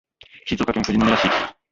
[0.47, 1.29] 静岡県富士宮市